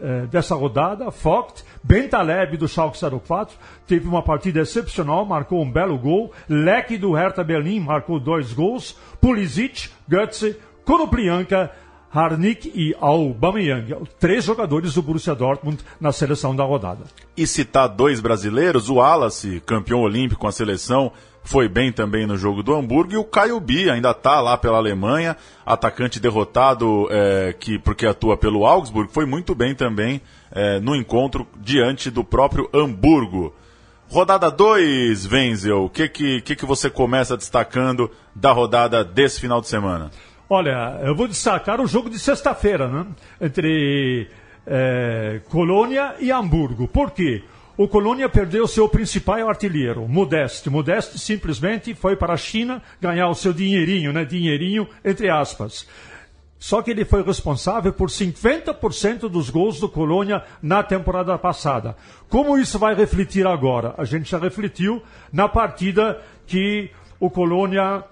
é, 0.00 0.26
dessa 0.26 0.54
rodada. 0.54 1.10
Vogt, 1.10 1.64
Bentaleb 1.82 2.56
do 2.56 2.66
Schalke 2.66 2.98
04, 2.98 3.56
teve 3.86 4.08
uma 4.08 4.22
partida 4.22 4.60
excepcional, 4.60 5.24
marcou 5.24 5.62
um 5.62 5.70
belo 5.70 5.96
gol. 5.96 6.32
Leque 6.48 6.98
do 6.98 7.12
Hertha 7.12 7.44
Berlim 7.44 7.80
marcou 7.80 8.18
dois 8.18 8.52
gols. 8.52 8.96
Pulisic, 9.20 9.90
Götze, 10.08 10.56
Konoplyanka, 10.84 11.70
Harnik 12.10 12.72
e 12.74 12.94
Aubameyang, 12.98 13.94
três 14.18 14.44
jogadores 14.44 14.94
do 14.94 15.02
Borussia 15.02 15.34
Dortmund 15.34 15.84
na 16.00 16.10
seleção 16.10 16.56
da 16.56 16.64
rodada. 16.64 17.04
E 17.36 17.46
citar 17.46 17.88
dois 17.88 18.20
brasileiros, 18.20 18.88
o 18.88 18.94
Wallace, 18.94 19.62
campeão 19.66 20.00
olímpico 20.00 20.40
com 20.40 20.48
a 20.48 20.52
seleção, 20.52 21.12
foi 21.48 21.66
bem 21.66 21.90
também 21.90 22.26
no 22.26 22.36
jogo 22.36 22.62
do 22.62 22.74
Hamburgo, 22.74 23.14
e 23.14 23.16
o 23.16 23.24
Caio 23.24 23.58
Bi 23.58 23.88
ainda 23.88 24.10
está 24.10 24.38
lá 24.38 24.58
pela 24.58 24.76
Alemanha, 24.76 25.34
atacante 25.64 26.20
derrotado 26.20 27.08
é, 27.10 27.54
que 27.58 27.78
porque 27.78 28.06
atua 28.06 28.36
pelo 28.36 28.66
Augsburg, 28.66 29.10
foi 29.10 29.24
muito 29.24 29.54
bem 29.54 29.74
também 29.74 30.20
é, 30.52 30.78
no 30.78 30.94
encontro 30.94 31.48
diante 31.56 32.10
do 32.10 32.22
próprio 32.22 32.68
Hamburgo. 32.70 33.54
Rodada 34.10 34.50
2, 34.50 35.32
Wenzel, 35.32 35.84
o 35.84 35.88
que, 35.88 36.06
que, 36.10 36.42
que, 36.42 36.54
que 36.54 36.66
você 36.66 36.90
começa 36.90 37.34
destacando 37.34 38.10
da 38.34 38.52
rodada 38.52 39.02
desse 39.02 39.40
final 39.40 39.62
de 39.62 39.68
semana? 39.68 40.10
Olha, 40.50 41.00
eu 41.02 41.16
vou 41.16 41.26
destacar 41.26 41.80
o 41.80 41.86
jogo 41.86 42.10
de 42.10 42.18
sexta-feira, 42.18 42.88
né? 42.88 43.06
Entre 43.40 44.28
é, 44.66 45.40
Colônia 45.48 46.14
e 46.20 46.30
Hamburgo. 46.30 46.86
Por 46.86 47.10
quê? 47.10 47.42
O 47.78 47.86
Colônia 47.86 48.28
perdeu 48.28 48.66
seu 48.66 48.88
principal 48.88 49.48
artilheiro, 49.48 50.08
Modeste. 50.08 50.68
Modeste 50.68 51.16
simplesmente 51.16 51.94
foi 51.94 52.16
para 52.16 52.32
a 52.32 52.36
China 52.36 52.82
ganhar 53.00 53.28
o 53.28 53.36
seu 53.36 53.52
dinheirinho, 53.52 54.12
né? 54.12 54.24
Dinheirinho, 54.24 54.88
entre 55.04 55.30
aspas. 55.30 55.86
Só 56.58 56.82
que 56.82 56.90
ele 56.90 57.04
foi 57.04 57.22
responsável 57.22 57.92
por 57.92 58.08
50% 58.08 59.28
dos 59.28 59.48
gols 59.48 59.78
do 59.78 59.88
Colônia 59.88 60.42
na 60.60 60.82
temporada 60.82 61.38
passada. 61.38 61.96
Como 62.28 62.58
isso 62.58 62.80
vai 62.80 62.96
refletir 62.96 63.46
agora? 63.46 63.94
A 63.96 64.04
gente 64.04 64.28
já 64.28 64.38
refletiu 64.38 65.00
na 65.32 65.48
partida 65.48 66.20
que 66.48 66.90
o 67.20 67.30
Colônia, 67.30 68.02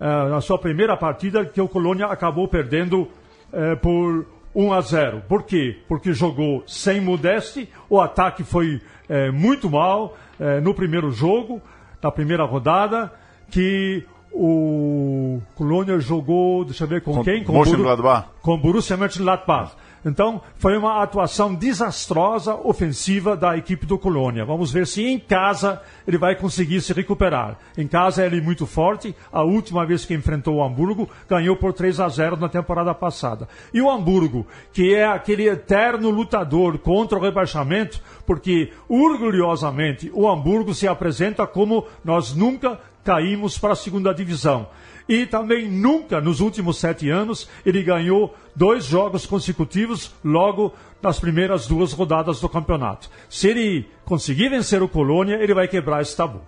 eh, 0.00 0.28
na 0.30 0.40
sua 0.40 0.58
primeira 0.58 0.96
partida, 0.96 1.44
que 1.44 1.60
o 1.60 1.68
Colônia 1.68 2.06
acabou 2.06 2.48
perdendo 2.48 3.06
eh, 3.52 3.76
por 3.76 4.24
1 4.54 4.72
a 4.72 4.80
0. 4.80 5.22
Por 5.28 5.42
quê? 5.42 5.78
Porque 5.88 6.12
jogou 6.12 6.62
sem 6.66 7.00
Modeste, 7.00 7.68
o 7.88 8.00
ataque 8.00 8.42
foi 8.42 8.80
é, 9.08 9.30
muito 9.30 9.68
mal 9.70 10.16
é, 10.38 10.60
no 10.60 10.74
primeiro 10.74 11.10
jogo, 11.10 11.60
na 12.02 12.10
primeira 12.10 12.44
rodada, 12.44 13.12
que 13.50 14.04
o 14.32 15.40
Colônia 15.54 15.98
jogou, 15.98 16.64
deixa 16.64 16.84
eu 16.84 16.88
ver 16.88 17.02
com, 17.02 17.14
com 17.14 17.24
quem? 17.24 17.44
Com, 17.44 17.52
Buru, 17.52 18.32
com 18.40 18.58
Borussia 18.58 18.96
Mönchengladbach. 18.96 19.72
Então, 20.04 20.40
foi 20.56 20.76
uma 20.76 21.02
atuação 21.02 21.54
desastrosa 21.54 22.54
ofensiva 22.54 23.36
da 23.36 23.56
equipe 23.56 23.84
do 23.84 23.98
Colônia. 23.98 24.44
Vamos 24.44 24.72
ver 24.72 24.86
se 24.86 25.04
em 25.04 25.18
casa 25.18 25.80
ele 26.06 26.16
vai 26.16 26.34
conseguir 26.34 26.80
se 26.80 26.92
recuperar. 26.92 27.58
Em 27.76 27.86
casa 27.86 28.24
ele 28.24 28.38
é 28.38 28.40
muito 28.40 28.66
forte. 28.66 29.14
A 29.30 29.42
última 29.42 29.84
vez 29.84 30.04
que 30.04 30.14
enfrentou 30.14 30.56
o 30.56 30.64
Hamburgo, 30.64 31.08
ganhou 31.28 31.54
por 31.56 31.72
3 31.72 32.00
a 32.00 32.08
0 32.08 32.36
na 32.36 32.48
temporada 32.48 32.94
passada. 32.94 33.46
E 33.74 33.80
o 33.80 33.90
Hamburgo, 33.90 34.46
que 34.72 34.94
é 34.94 35.06
aquele 35.06 35.48
eterno 35.48 36.10
lutador 36.10 36.78
contra 36.78 37.18
o 37.18 37.22
rebaixamento, 37.22 38.00
porque 38.26 38.72
orgulhosamente 38.88 40.10
o 40.14 40.28
Hamburgo 40.28 40.72
se 40.72 40.88
apresenta 40.88 41.46
como 41.46 41.86
nós 42.02 42.34
nunca 42.34 42.80
caímos 43.04 43.58
para 43.58 43.72
a 43.72 43.76
segunda 43.76 44.14
divisão. 44.14 44.68
E 45.10 45.26
também 45.26 45.68
nunca, 45.68 46.20
nos 46.20 46.38
últimos 46.38 46.78
sete 46.78 47.10
anos, 47.10 47.48
ele 47.66 47.82
ganhou 47.82 48.32
dois 48.54 48.84
jogos 48.84 49.26
consecutivos 49.26 50.14
logo 50.24 50.72
nas 51.02 51.18
primeiras 51.18 51.66
duas 51.66 51.92
rodadas 51.92 52.40
do 52.40 52.48
campeonato. 52.48 53.10
Se 53.28 53.48
ele 53.48 53.88
conseguir 54.04 54.50
vencer 54.50 54.80
o 54.84 54.88
Colônia, 54.88 55.34
ele 55.42 55.52
vai 55.52 55.66
quebrar 55.66 56.00
esse 56.00 56.16
tabu. 56.16 56.40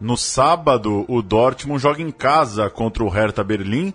No 0.00 0.16
sábado, 0.16 1.04
o 1.06 1.20
Dortmund 1.20 1.78
joga 1.78 2.00
em 2.00 2.10
casa 2.10 2.70
contra 2.70 3.04
o 3.04 3.08
Hertha 3.10 3.44
Berlim 3.44 3.92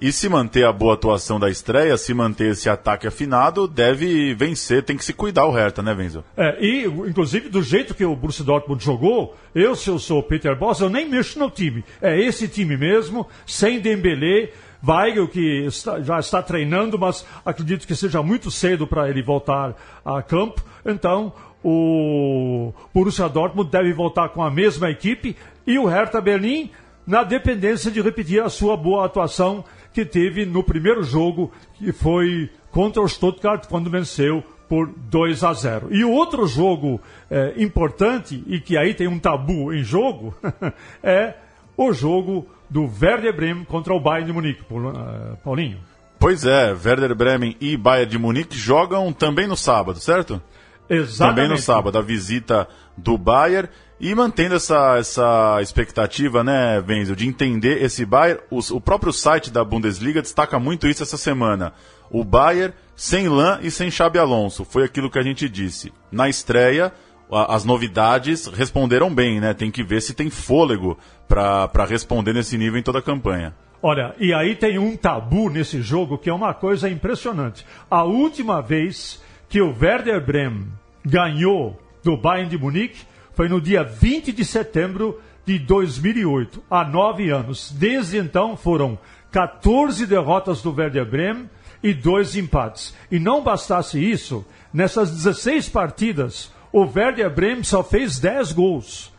e 0.00 0.10
se 0.10 0.28
manter 0.28 0.64
a 0.64 0.72
boa 0.72 0.94
atuação 0.94 1.38
da 1.38 1.48
estreia, 1.48 1.96
se 1.96 2.12
manter 2.12 2.52
esse 2.52 2.68
ataque 2.68 3.06
afinado, 3.06 3.68
deve 3.68 4.34
vencer, 4.34 4.82
tem 4.82 4.96
que 4.96 5.04
se 5.04 5.12
cuidar 5.12 5.46
o 5.46 5.52
Hertha, 5.52 5.80
né, 5.80 5.94
Venzo? 5.94 6.24
É, 6.36 6.58
e, 6.60 6.84
inclusive, 6.86 7.48
do 7.48 7.62
jeito 7.62 7.94
que 7.94 8.04
o 8.04 8.16
Borussia 8.16 8.44
Dortmund 8.44 8.84
jogou, 8.84 9.36
eu, 9.54 9.76
se 9.76 9.88
eu 9.88 9.98
sou 9.98 10.18
o 10.18 10.22
Peter 10.22 10.58
Boss, 10.58 10.80
eu 10.80 10.90
nem 10.90 11.08
mexo 11.08 11.38
no 11.38 11.48
time. 11.48 11.84
É 12.00 12.20
esse 12.20 12.48
time 12.48 12.76
mesmo, 12.76 13.28
sem 13.46 13.78
Dembélé, 13.78 14.50
Weigel, 14.84 15.28
que 15.28 15.64
está, 15.66 16.00
já 16.00 16.18
está 16.18 16.42
treinando, 16.42 16.98
mas 16.98 17.24
acredito 17.44 17.86
que 17.86 17.94
seja 17.94 18.22
muito 18.22 18.50
cedo 18.50 18.86
para 18.86 19.08
ele 19.08 19.22
voltar 19.22 19.76
a 20.04 20.20
campo. 20.20 20.64
Então, 20.84 21.32
o 21.62 22.72
Borussia 22.92 23.28
Dortmund 23.28 23.70
deve 23.70 23.92
voltar 23.92 24.30
com 24.30 24.42
a 24.42 24.50
mesma 24.50 24.90
equipe 24.90 25.36
e 25.64 25.78
o 25.78 25.86
Hertha 25.86 26.20
Berlim 26.20 26.70
na 27.06 27.22
dependência 27.22 27.90
de 27.90 28.00
repetir 28.00 28.42
a 28.42 28.48
sua 28.48 28.76
boa 28.76 29.06
atuação 29.06 29.64
que 29.92 30.04
teve 30.04 30.46
no 30.46 30.62
primeiro 30.62 31.02
jogo, 31.02 31.52
que 31.74 31.92
foi 31.92 32.50
contra 32.70 33.02
o 33.02 33.08
Stuttgart, 33.08 33.66
quando 33.68 33.90
venceu 33.90 34.42
por 34.68 34.88
2 34.88 35.44
a 35.44 35.52
0. 35.52 35.94
E 35.94 36.02
o 36.02 36.10
outro 36.10 36.46
jogo 36.46 37.00
é, 37.30 37.54
importante, 37.58 38.42
e 38.46 38.58
que 38.58 38.76
aí 38.76 38.94
tem 38.94 39.06
um 39.06 39.18
tabu 39.18 39.72
em 39.72 39.84
jogo, 39.84 40.34
é 41.02 41.34
o 41.76 41.92
jogo 41.92 42.46
do 42.70 42.90
Werder 43.00 43.36
Bremen 43.36 43.64
contra 43.64 43.92
o 43.92 44.00
Bayern 44.00 44.26
de 44.26 44.32
Munique, 44.32 44.62
eh, 44.62 45.36
Paulinho. 45.44 45.78
Pois 46.18 46.46
é, 46.46 46.72
Werder 46.72 47.14
Bremen 47.14 47.56
e 47.60 47.76
Bayern 47.76 48.10
de 48.10 48.18
Munique 48.18 48.56
jogam 48.56 49.12
também 49.12 49.46
no 49.46 49.56
sábado, 49.56 49.98
certo? 49.98 50.40
Exatamente. 50.88 51.18
Também 51.18 51.48
no 51.48 51.58
sábado, 51.58 51.98
a 51.98 52.02
visita 52.02 52.66
do 52.96 53.18
Bayern. 53.18 53.68
E 54.02 54.16
mantendo 54.16 54.56
essa, 54.56 54.96
essa 54.98 55.58
expectativa, 55.62 56.42
né, 56.42 56.82
Wenzel, 56.84 57.14
de 57.14 57.28
entender 57.28 57.80
esse 57.80 58.04
Bayern, 58.04 58.40
o, 58.50 58.80
próprio 58.80 59.12
site 59.12 59.48
da 59.48 59.62
Bundesliga 59.62 60.20
destaca 60.20 60.58
muito 60.58 60.88
isso 60.88 61.04
essa 61.04 61.16
semana. 61.16 61.72
O 62.10 62.24
Bayern 62.24 62.74
sem 62.96 63.28
Lan 63.28 63.60
e 63.62 63.70
sem 63.70 63.92
Xabi 63.92 64.18
Alonso. 64.18 64.64
Foi 64.64 64.82
aquilo 64.82 65.08
que 65.08 65.20
a 65.20 65.22
gente 65.22 65.48
disse. 65.48 65.92
Na 66.10 66.28
estreia, 66.28 66.92
as 67.30 67.64
novidades 67.64 68.48
responderam 68.48 69.14
bem, 69.14 69.40
né? 69.40 69.54
Tem 69.54 69.70
que 69.70 69.84
ver 69.84 70.02
se 70.02 70.14
tem 70.14 70.28
fôlego 70.28 70.98
para 71.28 71.84
responder 71.88 72.32
nesse 72.32 72.58
nível 72.58 72.80
em 72.80 72.82
toda 72.82 72.98
a 72.98 73.02
campanha. 73.02 73.54
Olha, 73.80 74.16
e 74.18 74.34
aí 74.34 74.56
tem 74.56 74.80
um 74.80 74.96
tabu 74.96 75.48
nesse 75.48 75.80
jogo 75.80 76.18
que 76.18 76.28
é 76.28 76.34
uma 76.34 76.52
coisa 76.52 76.90
impressionante. 76.90 77.64
A 77.88 78.02
última 78.02 78.60
vez 78.60 79.22
que 79.48 79.62
o 79.62 79.72
Werder 79.80 80.20
Bremen 80.20 80.66
ganhou 81.06 81.80
do 82.02 82.16
Bayern 82.16 82.50
de 82.50 82.58
Munique 82.58 83.11
foi 83.34 83.48
no 83.48 83.60
dia 83.60 83.82
20 83.82 84.32
de 84.32 84.44
setembro 84.44 85.20
de 85.44 85.58
2008, 85.58 86.62
há 86.70 86.84
nove 86.84 87.30
anos. 87.30 87.72
Desde 87.72 88.18
então 88.18 88.56
foram 88.56 88.98
14 89.30 90.06
derrotas 90.06 90.62
do 90.62 90.72
Werder 90.72 91.04
Bremen 91.04 91.50
e 91.82 91.92
dois 91.92 92.36
empates. 92.36 92.94
E 93.10 93.18
não 93.18 93.42
bastasse 93.42 93.98
isso, 93.98 94.46
nessas 94.72 95.10
16 95.10 95.68
partidas, 95.68 96.52
o 96.72 96.82
Werder 96.84 97.30
Bremen 97.30 97.64
só 97.64 97.82
fez 97.82 98.18
10 98.18 98.52
gols 98.52 99.12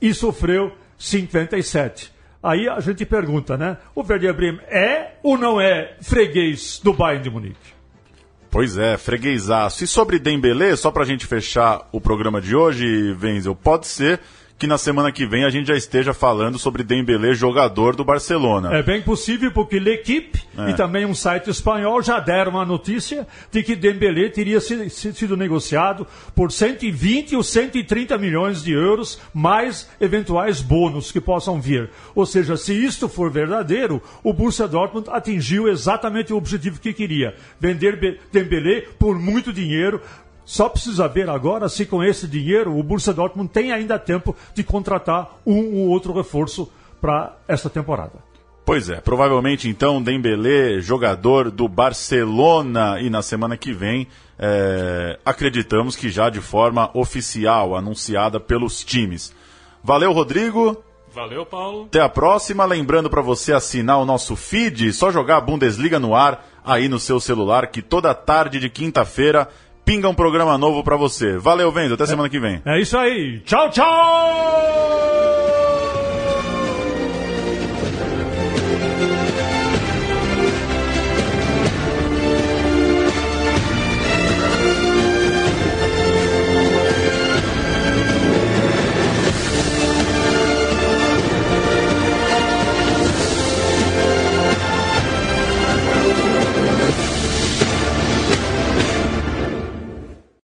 e 0.00 0.12
sofreu 0.12 0.72
57. 0.98 2.12
Aí 2.42 2.68
a 2.68 2.78
gente 2.80 3.06
pergunta, 3.06 3.56
né? 3.56 3.78
O 3.94 4.02
Werder 4.02 4.34
Bremen 4.34 4.60
é 4.66 5.14
ou 5.22 5.38
não 5.38 5.60
é 5.60 5.96
freguês 6.02 6.78
do 6.82 6.92
Bayern 6.92 7.22
de 7.22 7.30
Munique? 7.30 7.73
Pois 8.54 8.78
é, 8.78 8.96
freguesaço. 8.96 9.82
E 9.82 9.86
sobre 9.88 10.16
Dembélé, 10.16 10.76
só 10.76 10.92
pra 10.92 11.04
gente 11.04 11.26
fechar 11.26 11.88
o 11.90 12.00
programa 12.00 12.40
de 12.40 12.54
hoje, 12.54 13.12
Wenzel, 13.20 13.56
pode 13.56 13.88
ser 13.88 14.20
que 14.64 14.68
na 14.68 14.78
semana 14.78 15.12
que 15.12 15.26
vem 15.26 15.44
a 15.44 15.50
gente 15.50 15.66
já 15.66 15.76
esteja 15.76 16.14
falando 16.14 16.58
sobre 16.58 16.82
Dembélé, 16.82 17.34
jogador 17.34 17.94
do 17.94 18.02
Barcelona. 18.02 18.74
É 18.74 18.82
bem 18.82 19.02
possível 19.02 19.50
porque 19.52 19.78
L'Equipe 19.78 20.42
é. 20.56 20.70
e 20.70 20.74
também 20.74 21.04
um 21.04 21.14
site 21.14 21.50
espanhol 21.50 22.00
já 22.00 22.18
deram 22.18 22.58
a 22.58 22.64
notícia 22.64 23.26
de 23.52 23.62
que 23.62 23.76
Dembélé 23.76 24.30
teria 24.30 24.58
sido 24.62 25.36
negociado 25.36 26.06
por 26.34 26.50
120 26.50 27.36
ou 27.36 27.42
130 27.42 28.16
milhões 28.16 28.62
de 28.62 28.72
euros, 28.72 29.20
mais 29.34 29.86
eventuais 30.00 30.62
bônus 30.62 31.12
que 31.12 31.20
possam 31.20 31.60
vir. 31.60 31.90
Ou 32.14 32.24
seja, 32.24 32.56
se 32.56 32.72
isto 32.72 33.06
for 33.06 33.30
verdadeiro, 33.30 34.00
o 34.22 34.32
Borussia 34.32 34.66
Dortmund 34.66 35.10
atingiu 35.10 35.68
exatamente 35.68 36.32
o 36.32 36.38
objetivo 36.38 36.80
que 36.80 36.94
queria, 36.94 37.34
vender 37.60 38.18
Dembélé 38.32 38.86
por 38.98 39.18
muito 39.18 39.52
dinheiro, 39.52 40.00
só 40.44 40.68
precisa 40.68 41.08
ver 41.08 41.28
agora 41.28 41.68
se 41.68 41.86
com 41.86 42.02
esse 42.02 42.26
dinheiro 42.26 42.76
o 42.76 42.82
Borussia 42.82 43.12
Dortmund 43.12 43.50
tem 43.50 43.72
ainda 43.72 43.98
tempo 43.98 44.36
de 44.54 44.62
contratar 44.62 45.38
um 45.46 45.74
ou 45.74 45.88
outro 45.88 46.12
reforço 46.12 46.70
para 47.00 47.36
esta 47.48 47.70
temporada. 47.70 48.12
Pois 48.64 48.88
é, 48.88 49.00
provavelmente 49.00 49.68
então 49.68 50.02
Dembélé, 50.02 50.80
jogador 50.80 51.50
do 51.50 51.68
Barcelona 51.68 52.98
e 53.00 53.10
na 53.10 53.20
semana 53.20 53.56
que 53.58 53.72
vem 53.72 54.06
é, 54.38 55.18
acreditamos 55.24 55.96
que 55.96 56.08
já 56.08 56.30
de 56.30 56.40
forma 56.40 56.90
oficial, 56.94 57.76
anunciada 57.76 58.40
pelos 58.40 58.82
times. 58.82 59.34
Valeu, 59.82 60.12
Rodrigo. 60.12 60.82
Valeu, 61.12 61.46
Paulo. 61.46 61.84
Até 61.84 62.00
a 62.00 62.08
próxima. 62.08 62.64
Lembrando 62.64 63.08
para 63.08 63.22
você 63.22 63.52
assinar 63.52 63.98
o 64.00 64.04
nosso 64.04 64.34
feed, 64.34 64.92
só 64.92 65.12
jogar 65.12 65.36
a 65.36 65.40
Bundesliga 65.40 66.00
no 66.00 66.14
ar 66.14 66.44
aí 66.64 66.88
no 66.88 66.98
seu 66.98 67.20
celular, 67.20 67.66
que 67.68 67.82
toda 67.82 68.14
tarde 68.14 68.58
de 68.58 68.70
quinta-feira 68.70 69.48
pinga 69.84 70.08
um 70.08 70.14
programa 70.14 70.56
novo 70.58 70.82
para 70.82 70.96
você. 70.96 71.36
Valeu, 71.36 71.70
Vendo. 71.70 71.94
Até 71.94 72.06
semana 72.06 72.28
que 72.28 72.40
vem. 72.40 72.62
É 72.64 72.80
isso 72.80 72.96
aí. 72.96 73.40
Tchau, 73.40 73.70
tchau! 73.70 75.23